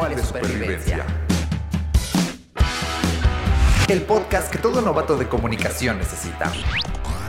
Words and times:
Manual 0.00 0.16
de 0.16 0.24
Supervivencia. 0.24 1.06
El 3.86 4.00
podcast 4.00 4.50
que 4.50 4.56
todo 4.56 4.80
novato 4.80 5.18
de 5.18 5.28
comunicación 5.28 5.98
necesita. 5.98 6.50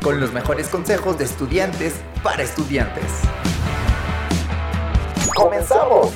Con 0.01 0.21
los 0.21 0.31
mejores 0.31 0.69
consejos 0.69 1.17
de 1.17 1.25
estudiantes 1.25 1.95
para 2.23 2.43
estudiantes. 2.43 3.03
¡Comenzamos! 5.35 6.13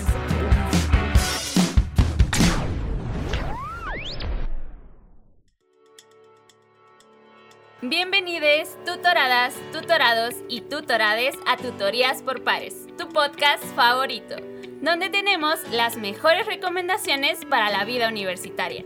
Bienvenidos, 7.82 8.70
tutoradas, 8.86 9.56
tutorados 9.74 10.36
y 10.48 10.62
tutorades 10.62 11.36
a 11.46 11.58
Tutorías 11.58 12.22
por 12.22 12.46
Pares, 12.46 12.88
tu 12.98 13.10
podcast 13.10 13.64
favorito, 13.76 14.38
donde 14.82 15.10
tenemos 15.10 15.60
las 15.72 15.98
mejores 15.98 16.46
recomendaciones 16.46 17.46
para 17.46 17.70
la 17.70 17.86
vida 17.86 18.10
universitaria. 18.10 18.84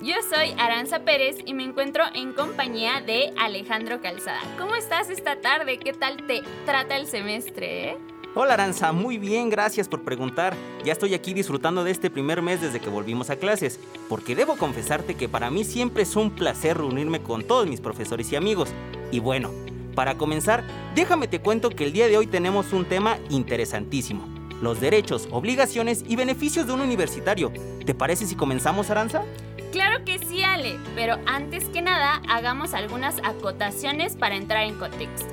Yo 0.00 0.14
soy 0.30 0.54
Aranza 0.58 1.00
Pérez 1.00 1.38
y 1.44 1.54
me 1.54 1.64
encuentro 1.64 2.04
en 2.14 2.32
compañía 2.32 3.00
de 3.00 3.32
Alejandro 3.36 4.00
Calzada. 4.00 4.40
¿Cómo 4.56 4.76
estás 4.76 5.10
esta 5.10 5.40
tarde? 5.40 5.78
¿Qué 5.78 5.92
tal 5.92 6.24
te 6.26 6.42
trata 6.64 6.96
el 6.96 7.06
semestre? 7.06 7.90
Eh? 7.90 7.96
Hola 8.34 8.54
Aranza, 8.54 8.92
muy 8.92 9.18
bien, 9.18 9.50
gracias 9.50 9.88
por 9.88 10.04
preguntar. 10.04 10.54
Ya 10.84 10.92
estoy 10.92 11.14
aquí 11.14 11.34
disfrutando 11.34 11.82
de 11.82 11.90
este 11.90 12.10
primer 12.10 12.42
mes 12.42 12.60
desde 12.60 12.78
que 12.78 12.88
volvimos 12.88 13.30
a 13.30 13.36
clases, 13.36 13.80
porque 14.08 14.36
debo 14.36 14.56
confesarte 14.56 15.16
que 15.16 15.28
para 15.28 15.50
mí 15.50 15.64
siempre 15.64 16.04
es 16.04 16.14
un 16.14 16.30
placer 16.30 16.78
reunirme 16.78 17.20
con 17.20 17.42
todos 17.42 17.66
mis 17.66 17.80
profesores 17.80 18.30
y 18.30 18.36
amigos. 18.36 18.68
Y 19.10 19.18
bueno, 19.18 19.50
para 19.96 20.16
comenzar, 20.16 20.62
déjame 20.94 21.26
te 21.26 21.40
cuento 21.40 21.70
que 21.70 21.82
el 21.82 21.92
día 21.92 22.06
de 22.06 22.16
hoy 22.18 22.28
tenemos 22.28 22.72
un 22.72 22.84
tema 22.84 23.18
interesantísimo. 23.30 24.37
Los 24.60 24.80
derechos, 24.80 25.28
obligaciones 25.30 26.04
y 26.06 26.16
beneficios 26.16 26.66
de 26.66 26.72
un 26.72 26.80
universitario. 26.80 27.52
¿Te 27.84 27.94
parece 27.94 28.26
si 28.26 28.34
comenzamos, 28.34 28.90
Aranza? 28.90 29.22
Claro 29.70 30.04
que 30.04 30.18
sí, 30.18 30.42
Ale, 30.42 30.78
pero 30.94 31.18
antes 31.26 31.64
que 31.66 31.82
nada 31.82 32.22
hagamos 32.28 32.74
algunas 32.74 33.18
acotaciones 33.22 34.16
para 34.16 34.34
entrar 34.34 34.64
en 34.64 34.78
contexto. 34.78 35.28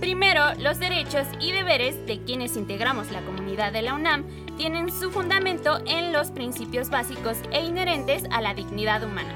Primero, 0.00 0.42
los 0.58 0.78
derechos 0.78 1.26
y 1.40 1.52
deberes 1.52 2.06
de 2.06 2.20
quienes 2.20 2.56
integramos 2.56 3.10
la 3.10 3.22
comunidad 3.22 3.72
de 3.72 3.82
la 3.82 3.94
UNAM 3.94 4.24
tienen 4.56 4.92
su 4.92 5.10
fundamento 5.10 5.80
en 5.86 6.12
los 6.12 6.30
principios 6.30 6.90
básicos 6.90 7.38
e 7.52 7.64
inherentes 7.64 8.24
a 8.30 8.40
la 8.40 8.54
dignidad 8.54 9.02
humana. 9.02 9.34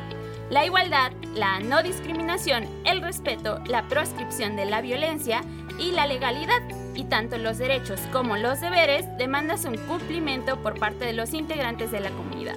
La 0.51 0.67
igualdad, 0.67 1.12
la 1.35 1.61
no 1.61 1.83
discriminación, 1.83 2.67
el 2.85 3.01
respeto, 3.01 3.61
la 3.67 3.89
proscripción 3.89 4.55
de 4.57 4.67
la 4.67 4.83
violencia 4.83 5.42
y 5.79 5.92
la 5.92 6.07
legalidad. 6.07 6.82
Y 6.95 7.05
tanto 7.05 7.39
los 7.39 7.59
derechos 7.59 8.01
como 8.12 8.37
los 8.37 8.61
deberes 8.61 9.07
demandan 9.19 9.59
un 9.67 9.77
cumplimiento 9.87 10.62
por 10.62 10.79
parte 10.79 11.05
de 11.05 11.12
los 11.12 11.35
integrantes 11.35 11.91
de 11.91 12.01
la 12.01 12.11
comunidad 12.11 12.57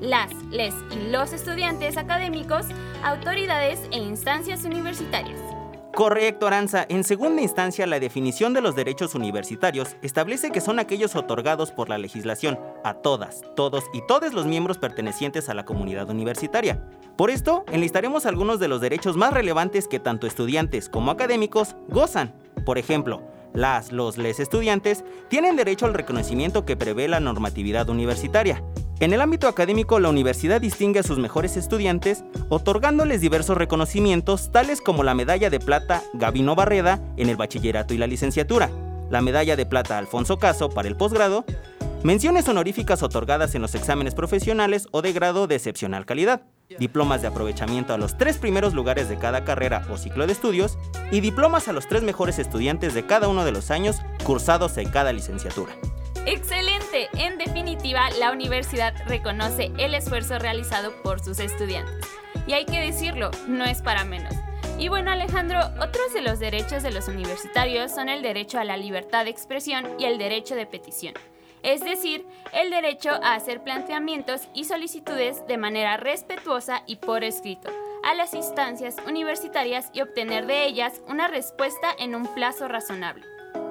las, 0.00 0.30
les 0.50 0.74
y 0.90 1.10
los 1.10 1.32
estudiantes 1.32 1.96
académicos, 1.96 2.66
autoridades 3.02 3.80
e 3.92 3.98
instancias 3.98 4.64
universitarias. 4.64 5.40
Correcto, 5.94 6.46
Aranza. 6.46 6.84
En 6.90 7.04
segunda 7.04 7.40
instancia, 7.40 7.86
la 7.86 7.98
definición 7.98 8.52
de 8.52 8.60
los 8.60 8.76
derechos 8.76 9.14
universitarios 9.14 9.96
establece 10.02 10.50
que 10.50 10.60
son 10.60 10.78
aquellos 10.78 11.16
otorgados 11.16 11.72
por 11.72 11.88
la 11.88 11.96
legislación 11.96 12.58
a 12.84 12.92
todas, 12.92 13.40
todos 13.56 13.84
y 13.94 14.06
todos 14.06 14.34
los 14.34 14.44
miembros 14.44 14.76
pertenecientes 14.76 15.48
a 15.48 15.54
la 15.54 15.64
comunidad 15.64 16.10
universitaria. 16.10 16.82
Por 17.16 17.30
esto, 17.30 17.64
enlistaremos 17.72 18.26
algunos 18.26 18.60
de 18.60 18.68
los 18.68 18.82
derechos 18.82 19.16
más 19.16 19.32
relevantes 19.32 19.88
que 19.88 19.98
tanto 19.98 20.26
estudiantes 20.26 20.90
como 20.90 21.10
académicos 21.10 21.76
gozan. 21.88 22.34
Por 22.66 22.76
ejemplo, 22.76 23.22
las, 23.56 23.90
los, 23.90 24.18
les 24.18 24.38
estudiantes 24.38 25.02
tienen 25.28 25.56
derecho 25.56 25.86
al 25.86 25.94
reconocimiento 25.94 26.64
que 26.64 26.76
prevé 26.76 27.08
la 27.08 27.20
normatividad 27.20 27.88
universitaria. 27.88 28.62
En 29.00 29.12
el 29.12 29.20
ámbito 29.20 29.48
académico, 29.48 29.98
la 29.98 30.10
universidad 30.10 30.60
distingue 30.60 31.00
a 31.00 31.02
sus 31.02 31.18
mejores 31.18 31.56
estudiantes, 31.56 32.22
otorgándoles 32.48 33.20
diversos 33.20 33.56
reconocimientos, 33.56 34.52
tales 34.52 34.80
como 34.80 35.02
la 35.02 35.14
medalla 35.14 35.50
de 35.50 35.58
plata 35.58 36.02
Gabino 36.14 36.54
Barreda 36.54 37.00
en 37.16 37.28
el 37.28 37.36
bachillerato 37.36 37.92
y 37.94 37.98
la 37.98 38.06
licenciatura, 38.06 38.70
la 39.10 39.22
medalla 39.22 39.56
de 39.56 39.66
plata 39.66 39.98
Alfonso 39.98 40.38
Caso 40.38 40.68
para 40.68 40.88
el 40.88 40.96
posgrado, 40.96 41.44
menciones 42.06 42.48
honoríficas 42.48 43.02
otorgadas 43.02 43.56
en 43.56 43.62
los 43.62 43.74
exámenes 43.74 44.14
profesionales 44.14 44.86
o 44.92 45.02
de 45.02 45.12
grado 45.12 45.48
de 45.48 45.56
excepcional 45.56 46.06
calidad, 46.06 46.42
diplomas 46.78 47.20
de 47.20 47.26
aprovechamiento 47.26 47.92
a 47.92 47.98
los 47.98 48.16
tres 48.16 48.38
primeros 48.38 48.74
lugares 48.74 49.08
de 49.08 49.18
cada 49.18 49.44
carrera 49.44 49.84
o 49.90 49.96
ciclo 49.96 50.24
de 50.24 50.32
estudios 50.32 50.78
y 51.10 51.20
diplomas 51.20 51.66
a 51.66 51.72
los 51.72 51.88
tres 51.88 52.04
mejores 52.04 52.38
estudiantes 52.38 52.94
de 52.94 53.04
cada 53.04 53.26
uno 53.26 53.44
de 53.44 53.50
los 53.50 53.72
años 53.72 53.96
cursados 54.22 54.78
en 54.78 54.88
cada 54.88 55.12
licenciatura. 55.12 55.74
Excelente. 56.26 57.08
En 57.14 57.38
definitiva, 57.38 58.08
la 58.20 58.30
universidad 58.30 58.94
reconoce 59.08 59.72
el 59.76 59.92
esfuerzo 59.94 60.38
realizado 60.38 60.92
por 61.02 61.18
sus 61.18 61.40
estudiantes. 61.40 62.06
Y 62.46 62.52
hay 62.52 62.66
que 62.66 62.80
decirlo, 62.80 63.32
no 63.48 63.64
es 63.64 63.82
para 63.82 64.04
menos. 64.04 64.32
Y 64.78 64.88
bueno 64.88 65.10
Alejandro, 65.10 65.58
otros 65.80 66.14
de 66.14 66.20
los 66.20 66.38
derechos 66.38 66.84
de 66.84 66.92
los 66.92 67.08
universitarios 67.08 67.90
son 67.92 68.08
el 68.08 68.22
derecho 68.22 68.60
a 68.60 68.64
la 68.64 68.76
libertad 68.76 69.24
de 69.24 69.30
expresión 69.30 69.86
y 69.98 70.04
el 70.04 70.18
derecho 70.18 70.54
de 70.54 70.66
petición. 70.66 71.14
Es 71.66 71.80
decir, 71.80 72.24
el 72.52 72.70
derecho 72.70 73.10
a 73.10 73.34
hacer 73.34 73.60
planteamientos 73.64 74.42
y 74.54 74.66
solicitudes 74.66 75.44
de 75.48 75.58
manera 75.58 75.96
respetuosa 75.96 76.84
y 76.86 76.94
por 76.94 77.24
escrito 77.24 77.70
a 78.04 78.14
las 78.14 78.34
instancias 78.34 78.94
universitarias 79.04 79.90
y 79.92 80.00
obtener 80.00 80.46
de 80.46 80.64
ellas 80.64 81.02
una 81.08 81.26
respuesta 81.26 81.88
en 81.98 82.14
un 82.14 82.32
plazo 82.34 82.68
razonable. 82.68 83.24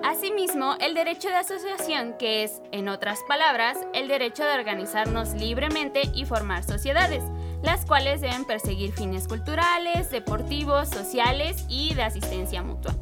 Asimismo, 0.04 0.76
el 0.82 0.94
derecho 0.94 1.30
de 1.30 1.36
asociación, 1.36 2.18
que 2.20 2.44
es, 2.44 2.62
en 2.74 2.90
otras 2.90 3.20
palabras, 3.30 3.78
el 3.94 4.10
derecho 4.10 4.44
de 4.44 4.56
organizarnos 4.56 5.34
libremente 5.34 6.02
y 6.14 6.26
formar 6.26 6.66
sociedades, 6.66 7.24
las 7.64 7.86
cuales 7.86 8.20
deben 8.20 8.44
perseguir 8.44 8.92
fines 8.92 9.26
culturales, 9.26 10.12
deportivos, 10.12 10.90
sociales 10.90 11.66
y 11.70 11.94
de 11.94 12.04
asistencia 12.04 12.62
mutua. 12.62 12.94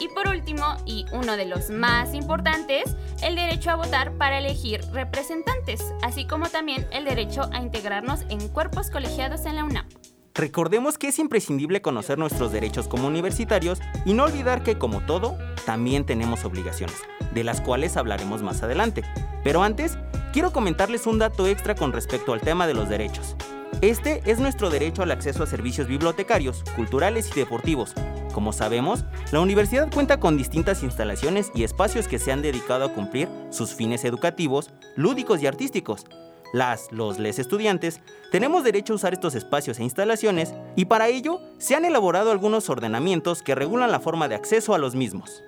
Y 0.00 0.08
por 0.08 0.28
último, 0.28 0.64
y 0.86 1.06
uno 1.12 1.36
de 1.36 1.46
los 1.46 1.70
más 1.70 2.14
importantes, 2.14 2.96
el 3.22 3.36
derecho 3.36 3.70
a 3.70 3.76
votar 3.76 4.12
para 4.18 4.38
elegir 4.38 4.80
representantes, 4.92 5.94
así 6.02 6.26
como 6.26 6.48
también 6.48 6.86
el 6.92 7.04
derecho 7.04 7.48
a 7.52 7.60
integrarnos 7.60 8.22
en 8.28 8.48
cuerpos 8.48 8.90
colegiados 8.90 9.46
en 9.46 9.56
la 9.56 9.64
UNAM. 9.64 9.86
Recordemos 10.34 10.98
que 10.98 11.08
es 11.08 11.20
imprescindible 11.20 11.80
conocer 11.80 12.18
nuestros 12.18 12.50
derechos 12.50 12.88
como 12.88 13.06
universitarios 13.06 13.78
y 14.04 14.14
no 14.14 14.24
olvidar 14.24 14.64
que 14.64 14.76
como 14.76 15.00
todo, 15.00 15.38
también 15.64 16.04
tenemos 16.04 16.44
obligaciones, 16.44 16.96
de 17.32 17.44
las 17.44 17.60
cuales 17.60 17.96
hablaremos 17.96 18.42
más 18.42 18.62
adelante. 18.64 19.04
Pero 19.44 19.62
antes, 19.62 19.96
quiero 20.32 20.52
comentarles 20.52 21.06
un 21.06 21.20
dato 21.20 21.46
extra 21.46 21.76
con 21.76 21.92
respecto 21.92 22.32
al 22.32 22.40
tema 22.40 22.66
de 22.66 22.74
los 22.74 22.88
derechos. 22.88 23.36
Este 23.80 24.22
es 24.24 24.40
nuestro 24.40 24.70
derecho 24.70 25.02
al 25.02 25.12
acceso 25.12 25.44
a 25.44 25.46
servicios 25.46 25.86
bibliotecarios, 25.86 26.64
culturales 26.74 27.30
y 27.30 27.38
deportivos. 27.38 27.94
Como 28.34 28.52
sabemos, 28.52 29.04
la 29.30 29.38
universidad 29.38 29.88
cuenta 29.92 30.18
con 30.18 30.36
distintas 30.36 30.82
instalaciones 30.82 31.52
y 31.54 31.62
espacios 31.62 32.08
que 32.08 32.18
se 32.18 32.32
han 32.32 32.42
dedicado 32.42 32.84
a 32.84 32.92
cumplir 32.92 33.28
sus 33.50 33.76
fines 33.76 34.04
educativos, 34.04 34.72
lúdicos 34.96 35.40
y 35.40 35.46
artísticos, 35.46 36.04
las, 36.52 36.90
los, 36.90 37.20
les 37.20 37.38
estudiantes, 37.38 38.00
tenemos 38.32 38.64
derecho 38.64 38.92
a 38.92 38.96
usar 38.96 39.12
estos 39.12 39.36
espacios 39.36 39.78
e 39.78 39.84
instalaciones 39.84 40.52
y 40.74 40.86
para 40.86 41.06
ello 41.06 41.40
se 41.58 41.76
han 41.76 41.84
elaborado 41.84 42.32
algunos 42.32 42.68
ordenamientos 42.68 43.40
que 43.40 43.54
regulan 43.54 43.92
la 43.92 44.00
forma 44.00 44.26
de 44.26 44.34
acceso 44.34 44.74
a 44.74 44.78
los 44.78 44.96
mismos. 44.96 45.40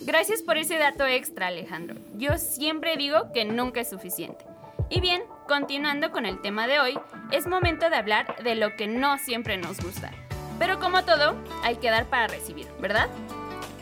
Gracias 0.00 0.40
por 0.40 0.56
ese 0.56 0.78
dato 0.78 1.06
extra, 1.06 1.48
Alejandro. 1.48 2.00
Yo 2.16 2.38
siempre 2.38 2.96
digo 2.96 3.32
que 3.34 3.44
nunca 3.44 3.82
es 3.82 3.90
suficiente. 3.90 4.46
Y 4.88 5.00
bien, 5.00 5.22
continuando 5.46 6.10
con 6.10 6.26
el 6.26 6.40
tema 6.40 6.66
de 6.66 6.80
hoy, 6.80 6.98
es 7.32 7.46
momento 7.46 7.88
de 7.88 7.96
hablar 7.96 8.36
de 8.44 8.54
lo 8.54 8.76
que 8.76 8.86
no 8.86 9.18
siempre 9.18 9.56
nos 9.56 9.80
gusta. 9.80 10.10
Pero 10.58 10.78
como 10.78 11.04
todo, 11.04 11.34
hay 11.64 11.76
que 11.76 11.90
dar 11.90 12.06
para 12.06 12.28
recibir, 12.28 12.68
¿verdad? 12.78 13.08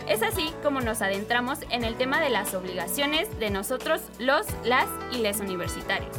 Es 0.08 0.22
así 0.22 0.50
como 0.62 0.80
nos 0.80 1.02
adentramos 1.02 1.58
en 1.70 1.84
el 1.84 1.96
tema 1.96 2.20
de 2.20 2.30
las 2.30 2.54
obligaciones 2.54 3.38
de 3.38 3.50
nosotros 3.50 4.02
los, 4.18 4.46
las 4.64 4.86
y 5.12 5.18
les 5.18 5.40
universitarios. 5.40 6.16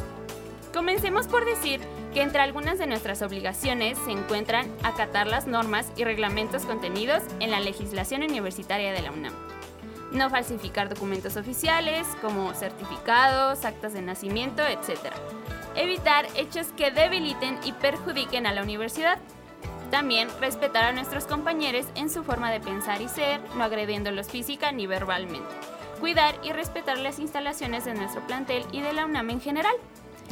Comencemos 0.72 1.26
por 1.26 1.44
decir 1.44 1.80
que 2.14 2.22
entre 2.22 2.42
algunas 2.42 2.78
de 2.78 2.86
nuestras 2.86 3.22
obligaciones 3.22 3.98
se 4.04 4.12
encuentran 4.12 4.70
acatar 4.82 5.26
las 5.26 5.46
normas 5.46 5.90
y 5.96 6.04
reglamentos 6.04 6.64
contenidos 6.64 7.22
en 7.40 7.50
la 7.50 7.60
legislación 7.60 8.22
universitaria 8.22 8.92
de 8.92 9.02
la 9.02 9.10
UNAM. 9.10 9.34
No 10.12 10.28
falsificar 10.28 10.90
documentos 10.90 11.36
oficiales 11.36 12.06
como 12.20 12.52
certificados, 12.52 13.64
actas 13.64 13.94
de 13.94 14.02
nacimiento, 14.02 14.62
etc. 14.66 15.12
Evitar 15.74 16.26
hechos 16.36 16.68
que 16.76 16.90
debiliten 16.90 17.58
y 17.64 17.72
perjudiquen 17.72 18.46
a 18.46 18.52
la 18.52 18.62
universidad 18.62 19.18
también 19.92 20.28
respetar 20.40 20.84
a 20.84 20.92
nuestros 20.94 21.26
compañeros 21.26 21.84
en 21.96 22.08
su 22.08 22.24
forma 22.24 22.50
de 22.50 22.60
pensar 22.60 23.02
y 23.02 23.08
ser, 23.08 23.42
no 23.54 23.62
agrediéndolos 23.62 24.28
física 24.28 24.72
ni 24.72 24.86
verbalmente. 24.86 25.46
Cuidar 26.00 26.34
y 26.42 26.50
respetar 26.50 26.96
las 26.96 27.18
instalaciones 27.18 27.84
de 27.84 27.92
nuestro 27.92 28.26
plantel 28.26 28.64
y 28.72 28.80
de 28.80 28.94
la 28.94 29.04
UNAM 29.04 29.28
en 29.28 29.42
general. 29.42 29.74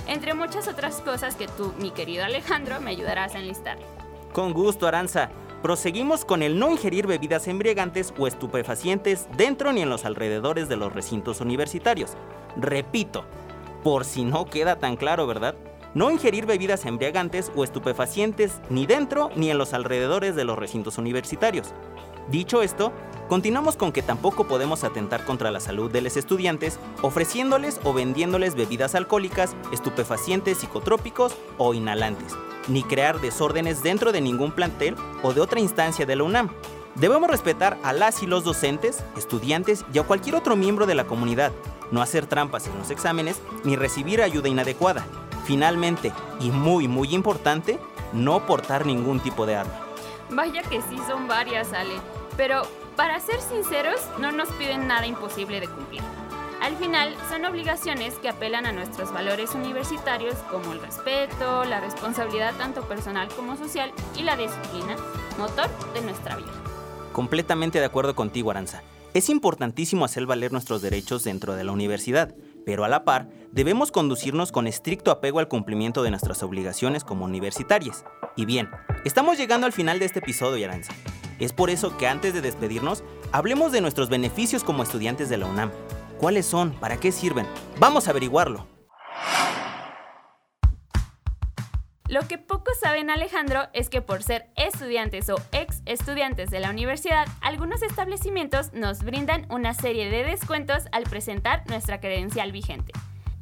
Entre 0.06 0.32
muchas 0.32 0.66
otras 0.66 1.02
cosas 1.02 1.36
que 1.36 1.46
tú, 1.46 1.74
mi 1.78 1.90
querido 1.90 2.24
Alejandro, 2.24 2.80
me 2.80 2.90
ayudarás 2.90 3.34
a 3.34 3.38
enlistar. 3.40 3.76
Con 4.32 4.54
gusto, 4.54 4.86
Aranza. 4.86 5.28
proseguimos 5.60 6.24
con 6.24 6.42
el 6.42 6.58
no 6.58 6.70
ingerir 6.70 7.06
bebidas 7.06 7.46
embriagantes 7.46 8.14
o 8.18 8.26
estupefacientes 8.26 9.28
dentro 9.36 9.74
ni 9.74 9.82
en 9.82 9.90
los 9.90 10.06
alrededores 10.06 10.70
de 10.70 10.78
los 10.78 10.90
recintos 10.90 11.42
universitarios. 11.42 12.16
Repito, 12.56 13.26
por 13.82 14.04
si 14.04 14.24
no 14.24 14.46
queda 14.46 14.78
tan 14.78 14.96
claro, 14.96 15.26
¿verdad? 15.26 15.54
No 15.94 16.10
ingerir 16.10 16.46
bebidas 16.46 16.86
embriagantes 16.86 17.50
o 17.56 17.64
estupefacientes 17.64 18.60
ni 18.70 18.86
dentro 18.86 19.30
ni 19.34 19.50
en 19.50 19.58
los 19.58 19.72
alrededores 19.74 20.36
de 20.36 20.44
los 20.44 20.58
recintos 20.58 20.98
universitarios. 20.98 21.74
Dicho 22.30 22.62
esto, 22.62 22.92
continuamos 23.28 23.74
con 23.74 23.90
que 23.90 24.02
tampoco 24.02 24.46
podemos 24.46 24.84
atentar 24.84 25.24
contra 25.24 25.50
la 25.50 25.58
salud 25.58 25.90
de 25.90 26.00
los 26.00 26.16
estudiantes 26.16 26.78
ofreciéndoles 27.02 27.80
o 27.82 27.92
vendiéndoles 27.92 28.54
bebidas 28.54 28.94
alcohólicas, 28.94 29.56
estupefacientes 29.72 30.58
psicotrópicos 30.58 31.36
o 31.58 31.74
inhalantes, 31.74 32.36
ni 32.68 32.84
crear 32.84 33.20
desórdenes 33.20 33.82
dentro 33.82 34.12
de 34.12 34.20
ningún 34.20 34.52
plantel 34.52 34.94
o 35.24 35.32
de 35.32 35.40
otra 35.40 35.58
instancia 35.58 36.06
de 36.06 36.14
la 36.14 36.22
UNAM. 36.22 36.50
Debemos 36.94 37.30
respetar 37.30 37.78
a 37.82 37.92
las 37.92 38.22
y 38.22 38.26
los 38.26 38.44
docentes, 38.44 39.02
estudiantes 39.16 39.84
y 39.92 39.98
a 39.98 40.04
cualquier 40.04 40.36
otro 40.36 40.54
miembro 40.54 40.86
de 40.86 40.94
la 40.94 41.06
comunidad, 41.06 41.50
no 41.90 42.02
hacer 42.02 42.26
trampas 42.26 42.66
en 42.66 42.78
los 42.78 42.90
exámenes 42.90 43.40
ni 43.64 43.76
recibir 43.76 44.22
ayuda 44.22 44.48
inadecuada. 44.48 45.04
Finalmente, 45.44 46.12
y 46.40 46.50
muy 46.50 46.88
muy 46.88 47.14
importante, 47.14 47.78
no 48.12 48.46
portar 48.46 48.86
ningún 48.86 49.20
tipo 49.20 49.46
de 49.46 49.56
arma. 49.56 49.80
Vaya 50.30 50.62
que 50.62 50.80
sí 50.82 50.96
son 51.08 51.26
varias, 51.26 51.72
Ale. 51.72 51.94
Pero, 52.36 52.62
para 52.96 53.18
ser 53.20 53.40
sinceros, 53.40 54.00
no 54.18 54.30
nos 54.32 54.48
piden 54.50 54.86
nada 54.86 55.06
imposible 55.06 55.60
de 55.60 55.68
cumplir. 55.68 56.02
Al 56.60 56.76
final, 56.76 57.16
son 57.30 57.44
obligaciones 57.46 58.14
que 58.16 58.28
apelan 58.28 58.66
a 58.66 58.72
nuestros 58.72 59.12
valores 59.12 59.54
universitarios 59.54 60.34
como 60.50 60.72
el 60.72 60.80
respeto, 60.80 61.64
la 61.64 61.80
responsabilidad 61.80 62.54
tanto 62.58 62.82
personal 62.82 63.28
como 63.34 63.56
social 63.56 63.90
y 64.16 64.22
la 64.22 64.36
disciplina, 64.36 64.94
motor 65.38 65.68
de 65.94 66.02
nuestra 66.02 66.36
vida. 66.36 66.52
Completamente 67.12 67.80
de 67.80 67.86
acuerdo 67.86 68.14
contigo, 68.14 68.50
Aranza. 68.50 68.82
Es 69.12 69.28
importantísimo 69.28 70.04
hacer 70.04 70.24
valer 70.24 70.52
nuestros 70.52 70.82
derechos 70.82 71.24
dentro 71.24 71.56
de 71.56 71.64
la 71.64 71.72
universidad, 71.72 72.32
pero 72.64 72.84
a 72.84 72.88
la 72.88 73.04
par 73.04 73.28
debemos 73.50 73.90
conducirnos 73.90 74.52
con 74.52 74.68
estricto 74.68 75.10
apego 75.10 75.40
al 75.40 75.48
cumplimiento 75.48 76.04
de 76.04 76.10
nuestras 76.10 76.44
obligaciones 76.44 77.02
como 77.02 77.24
universitarias. 77.24 78.04
Y 78.36 78.44
bien, 78.44 78.70
estamos 79.04 79.36
llegando 79.36 79.66
al 79.66 79.72
final 79.72 79.98
de 79.98 80.04
este 80.04 80.20
episodio, 80.20 80.64
Aranza. 80.64 80.92
Es 81.40 81.52
por 81.52 81.70
eso 81.70 81.96
que 81.96 82.06
antes 82.06 82.34
de 82.34 82.40
despedirnos, 82.40 83.02
hablemos 83.32 83.72
de 83.72 83.80
nuestros 83.80 84.10
beneficios 84.10 84.62
como 84.62 84.84
estudiantes 84.84 85.28
de 85.28 85.38
la 85.38 85.46
UNAM. 85.46 85.72
¿Cuáles 86.18 86.46
son? 86.46 86.72
¿Para 86.74 87.00
qué 87.00 87.10
sirven? 87.10 87.46
Vamos 87.80 88.06
a 88.06 88.10
averiguarlo. 88.10 88.79
Lo 92.10 92.26
que 92.26 92.38
pocos 92.38 92.76
saben 92.80 93.08
Alejandro 93.08 93.68
es 93.72 93.88
que 93.88 94.02
por 94.02 94.24
ser 94.24 94.48
estudiantes 94.56 95.30
o 95.30 95.36
ex 95.52 95.80
estudiantes 95.86 96.50
de 96.50 96.58
la 96.58 96.70
universidad, 96.70 97.28
algunos 97.40 97.82
establecimientos 97.82 98.72
nos 98.72 99.04
brindan 99.04 99.46
una 99.48 99.74
serie 99.74 100.10
de 100.10 100.24
descuentos 100.24 100.88
al 100.90 101.04
presentar 101.04 101.62
nuestra 101.68 102.00
credencial 102.00 102.50
vigente. 102.50 102.92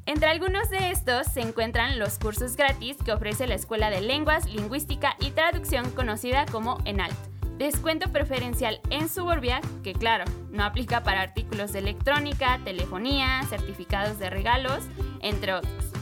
Entre 0.05 0.29
algunos 0.29 0.69
de 0.69 0.91
estos 0.91 1.29
se 1.29 1.41
encuentran 1.41 1.99
los 1.99 2.19
cursos 2.19 2.57
gratis 2.57 2.99
que 3.03 3.13
ofrece 3.13 3.47
la 3.47 3.55
Escuela 3.55 3.89
de 3.89 4.03
Lenguas, 4.03 4.45
Lingüística 4.45 5.17
y 5.19 5.31
Traducción 5.31 5.91
conocida 5.93 6.45
como 6.45 6.77
ENALT. 6.85 7.17
Descuento 7.57 8.13
preferencial 8.13 8.83
en 8.91 9.09
Suburbia, 9.09 9.63
que 9.83 9.95
claro, 9.95 10.27
no 10.51 10.63
aplica 10.63 11.03
para 11.03 11.23
artículos 11.23 11.73
de 11.73 11.79
electrónica, 11.79 12.61
telefonía, 12.67 13.43
certificados 13.49 14.19
de 14.19 14.29
regalos, 14.29 14.85
entre 15.23 15.55
otros. 15.55 15.98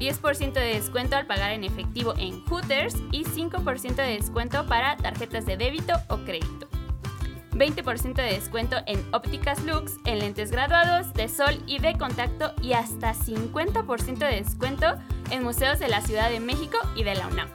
10% 0.00 0.54
de 0.54 0.74
descuento 0.74 1.14
al 1.14 1.26
pagar 1.26 1.52
en 1.52 1.62
efectivo 1.62 2.14
en 2.16 2.42
Hooters 2.46 2.96
y 3.12 3.24
5% 3.24 3.94
de 3.94 4.16
descuento 4.16 4.66
para 4.66 4.96
tarjetas 4.96 5.44
de 5.44 5.58
débito 5.58 5.92
o 6.08 6.16
crédito. 6.18 6.66
20% 7.52 8.14
de 8.14 8.22
descuento 8.22 8.76
en 8.86 9.04
ópticas 9.12 9.62
Lux, 9.64 9.98
en 10.06 10.20
lentes 10.20 10.50
graduados, 10.50 11.12
de 11.12 11.28
sol 11.28 11.62
y 11.66 11.78
de 11.78 11.98
contacto 11.98 12.54
y 12.62 12.72
hasta 12.72 13.12
50% 13.12 14.18
de 14.18 14.36
descuento 14.36 14.86
en 15.30 15.42
museos 15.42 15.78
de 15.78 15.88
la 15.88 16.00
Ciudad 16.00 16.30
de 16.30 16.40
México 16.40 16.78
y 16.96 17.04
de 17.04 17.14
la 17.14 17.26
UNAM. 17.26 17.48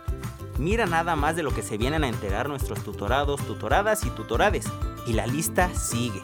Mira 0.59 0.85
nada 0.85 1.15
más 1.15 1.35
de 1.35 1.43
lo 1.43 1.51
que 1.51 1.63
se 1.63 1.77
vienen 1.77 2.03
a 2.03 2.07
enterar 2.07 2.47
nuestros 2.47 2.83
tutorados, 2.83 3.41
tutoradas 3.47 4.05
y 4.05 4.09
tutorades. 4.11 4.67
Y 5.07 5.13
la 5.13 5.25
lista 5.27 5.73
sigue. 5.73 6.21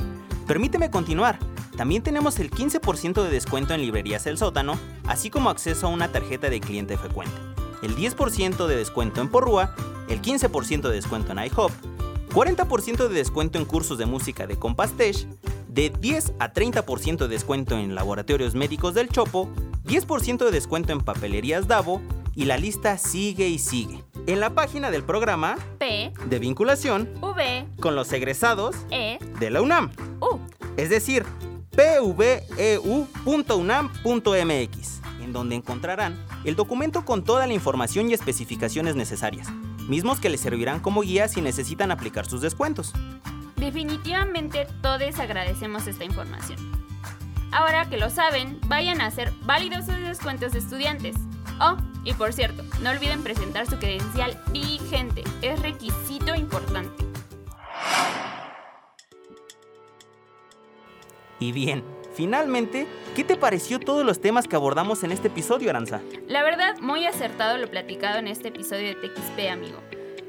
Permíteme 0.48 0.90
continuar. 0.90 1.40
También 1.82 2.04
tenemos 2.04 2.38
el 2.38 2.52
15% 2.52 3.24
de 3.24 3.32
descuento 3.32 3.74
en 3.74 3.82
librerías 3.82 4.28
El 4.28 4.38
Sótano, 4.38 4.78
así 5.08 5.32
como 5.32 5.50
acceso 5.50 5.88
a 5.88 5.90
una 5.90 6.12
tarjeta 6.12 6.48
de 6.48 6.60
cliente 6.60 6.96
frecuente, 6.96 7.34
el 7.82 7.96
10% 7.96 8.68
de 8.68 8.76
descuento 8.76 9.20
en 9.20 9.30
Porrúa, 9.30 9.74
el 10.08 10.22
15% 10.22 10.82
de 10.84 10.94
descuento 10.94 11.32
en 11.32 11.44
iHop, 11.44 11.72
40% 12.36 13.08
de 13.08 13.16
descuento 13.16 13.58
en 13.58 13.66
cursos 13.66 13.98
de 13.98 14.06
música 14.06 14.46
de 14.46 14.58
Compastech, 14.58 15.28
de 15.70 15.90
10 15.90 16.34
a 16.38 16.54
30% 16.54 17.18
de 17.18 17.28
descuento 17.28 17.76
en 17.76 17.96
laboratorios 17.96 18.54
médicos 18.54 18.94
del 18.94 19.10
Chopo, 19.10 19.50
10% 19.86 20.46
de 20.46 20.52
descuento 20.52 20.94
en 20.94 21.02
papelerías 21.02 21.68
Davo 21.68 22.00
y 22.36 22.46
la 22.46 22.58
lista 22.58 23.00
sigue 23.00 23.48
y 23.48 23.58
sigue. 23.58 24.04
En 24.28 24.40
la 24.40 24.52
página 24.52 24.92
del 24.92 25.02
programa 25.02 25.58
P. 25.80 26.14
de 26.28 26.38
vinculación 26.38 27.10
V. 27.22 27.66
con 27.80 27.96
los 27.96 28.14
egresados 28.14 28.76
E. 28.92 29.18
de 29.40 29.50
la 29.50 29.64
UNAM, 29.64 29.90
U. 30.20 30.38
Es 30.78 30.92
decir, 30.92 31.26
pveu.unam.mx, 31.82 33.02
en 35.22 35.34
donde 35.34 35.56
encontrarán 35.56 36.24
el 36.44 36.56
documento 36.56 37.04
con 37.06 37.24
toda 37.24 37.48
la 37.48 37.54
información 37.54 38.10
y 38.10 38.14
especificaciones 38.14 38.96
necesarias, 38.96 39.50
mismos 39.88 40.20
que 40.20 40.30
les 40.30 40.42
servirán 40.42 40.80
como 40.80 41.02
guía 41.02 41.28
si 41.28 41.42
necesitan 41.42 41.90
aplicar 41.92 42.28
sus 42.28 42.42
descuentos. 42.42 42.94
Definitivamente 43.56 44.68
todos 44.82 45.20
agradecemos 45.20 45.88
esta 45.88 46.04
información. 46.04 46.60
Ahora 47.52 47.90
que 47.90 47.98
lo 47.98 48.12
saben, 48.12 48.60
vayan 48.68 49.02
a 49.02 49.08
hacer 49.08 49.34
válidos 49.44 49.86
sus 49.86 49.98
descuentos 49.98 50.54
de 50.54 50.60
estudiantes. 50.60 51.16
Oh, 51.60 51.78
y 52.04 52.14
por 52.14 52.32
cierto, 52.34 52.64
no 52.82 52.92
olviden 52.92 53.24
presentar 53.24 53.66
su 53.68 53.78
credencial 53.78 54.40
vigente, 54.52 55.24
es 55.42 55.60
requisito 55.62 56.36
importante. 56.36 57.04
Y 61.42 61.52
bien, 61.52 61.84
finalmente, 62.14 62.86
¿qué 63.16 63.24
te 63.24 63.36
pareció 63.36 63.80
todos 63.80 64.06
los 64.06 64.22
temas 64.22 64.48
que 64.48 64.56
abordamos 64.56 65.04
en 65.04 65.12
este 65.12 65.28
episodio, 65.28 65.72
Aranza? 65.72 66.00
La 66.28 66.44
verdad, 66.44 66.78
muy 66.80 67.08
acertado 67.08 67.58
lo 67.58 67.68
platicado 67.68 68.20
en 68.20 68.28
este 68.28 68.50
episodio 68.50 68.90
de 68.90 68.96
TXP, 68.96 69.52
amigo. 69.52 69.80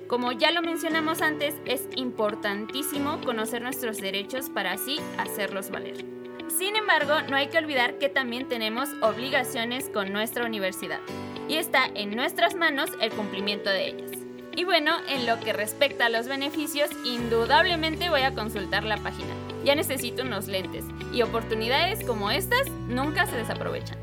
Como 0.09 0.33
ya 0.33 0.51
lo 0.53 0.63
mencionamos 0.63 1.21
antes, 1.21 1.55
es 1.67 1.87
importantísimo 1.97 3.21
conocer 3.21 3.61
nuestros 3.61 3.99
derechos 3.99 4.49
para 4.49 4.73
así 4.73 5.01
hacerlos 5.19 5.71
valer. 5.71 6.03
Sin 6.49 6.77
embargo, 6.77 7.21
no 7.29 7.37
hay 7.37 7.49
que 7.49 7.59
olvidar 7.59 7.99
que 7.99 8.09
también 8.09 8.49
tenemos 8.49 8.89
obligaciones 9.03 9.91
con 9.91 10.15
nuestra 10.15 10.47
universidad 10.47 11.01
y 11.47 11.57
está 11.57 11.85
en 11.95 12.17
nuestras 12.17 12.55
manos 12.55 12.89
el 13.03 13.11
cumplimiento 13.13 13.69
de 13.69 13.89
ellas. 13.89 14.11
Y 14.57 14.65
bueno, 14.65 14.93
en 15.09 15.27
lo 15.27 15.39
que 15.41 15.53
respecta 15.53 16.07
a 16.07 16.11
los 16.11 16.27
beneficios, 16.27 16.89
indudablemente 17.05 18.09
voy 18.09 18.23
a 18.23 18.35
consultar 18.35 18.85
la 18.85 18.97
página. 18.97 19.42
Ya 19.65 19.75
necesito 19.75 20.23
unos 20.23 20.49
lentes 20.49 20.85
y 21.13 21.23
oportunidades 21.23 22.05
como 22.05 22.31
estas 22.31 22.69
nunca 22.89 23.27
se 23.27 23.37
desaprovechan. 23.37 23.99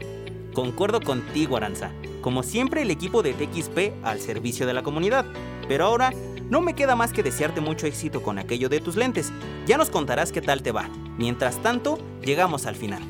Concuerdo 0.53 1.01
contigo, 1.01 1.57
Aranza. 1.57 1.91
Como 2.21 2.43
siempre, 2.43 2.81
el 2.81 2.91
equipo 2.91 3.21
de 3.21 3.33
TXP 3.33 4.03
al 4.03 4.19
servicio 4.19 4.67
de 4.67 4.73
la 4.73 4.83
comunidad. 4.83 5.25
Pero 5.67 5.85
ahora, 5.85 6.11
no 6.49 6.61
me 6.61 6.73
queda 6.73 6.95
más 6.95 7.13
que 7.13 7.23
desearte 7.23 7.61
mucho 7.61 7.85
éxito 7.85 8.23
con 8.23 8.39
aquello 8.39 8.69
de 8.69 8.81
tus 8.81 8.95
lentes. 8.95 9.31
Ya 9.67 9.77
nos 9.77 9.89
contarás 9.89 10.31
qué 10.31 10.41
tal 10.41 10.63
te 10.63 10.71
va. 10.71 10.89
Mientras 11.17 11.61
tanto, 11.61 11.99
llegamos 12.21 12.65
al 12.65 12.75
final. 12.75 13.03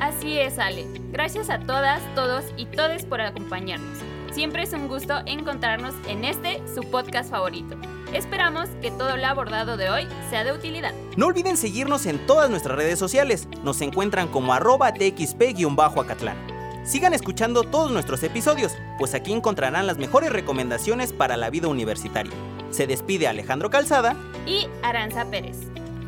Así 0.00 0.38
es, 0.38 0.58
Ale. 0.58 0.86
Gracias 1.12 1.50
a 1.50 1.58
todas, 1.60 2.02
todos 2.14 2.44
y 2.56 2.66
todes 2.66 3.04
por 3.04 3.20
acompañarnos. 3.20 3.98
Siempre 4.32 4.62
es 4.62 4.72
un 4.72 4.88
gusto 4.88 5.14
encontrarnos 5.26 5.94
en 6.08 6.24
este, 6.24 6.60
su 6.74 6.82
podcast 6.90 7.30
favorito. 7.30 7.76
Esperamos 8.14 8.68
que 8.80 8.92
todo 8.92 9.16
lo 9.16 9.26
abordado 9.26 9.76
de 9.76 9.90
hoy 9.90 10.06
sea 10.30 10.44
de 10.44 10.52
utilidad. 10.52 10.94
No 11.16 11.26
olviden 11.26 11.56
seguirnos 11.56 12.06
en 12.06 12.24
todas 12.26 12.48
nuestras 12.48 12.76
redes 12.76 12.96
sociales. 12.96 13.48
Nos 13.64 13.80
encuentran 13.80 14.28
como 14.28 14.54
arroba 14.54 14.94
txp-acatlán. 14.94 16.36
Sigan 16.84 17.12
escuchando 17.12 17.64
todos 17.64 17.90
nuestros 17.90 18.22
episodios, 18.22 18.76
pues 19.00 19.14
aquí 19.14 19.32
encontrarán 19.32 19.88
las 19.88 19.98
mejores 19.98 20.30
recomendaciones 20.30 21.12
para 21.12 21.36
la 21.36 21.50
vida 21.50 21.66
universitaria. 21.66 22.32
Se 22.70 22.86
despide 22.86 23.26
Alejandro 23.26 23.68
Calzada 23.68 24.14
y 24.46 24.68
Aranza 24.82 25.24
Pérez. 25.24 25.56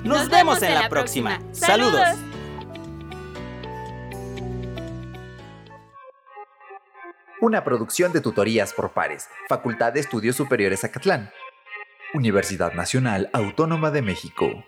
Nos, 0.05 0.29
vemos, 0.29 0.63
en, 0.63 0.75
la, 0.75 0.89
próxima. 0.89 1.41
Saludos. 1.51 2.07
Una 7.41 7.65
producción 7.65 8.13
de 8.13 8.21
tutorías 8.21 8.73
por 8.73 8.93
pares, 8.93 9.29
Facultad 9.49 9.93
de 9.93 10.01
Estudios 10.01 10.37
Superiores 10.37 10.85
Acatlán. 10.85 11.31
Universidad 12.17 12.73
Nacional 12.73 13.29
Autónoma 13.35 13.91
de 13.91 14.01
México. 14.01 14.65